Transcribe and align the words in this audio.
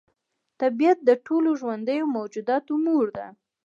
طبیعت 0.61 0.97
د 1.03 1.09
ټولو 1.25 1.49
ژوندیو 1.61 2.11
موجوداتو 2.15 2.73
مور 2.85 3.05
ده. 3.17 3.27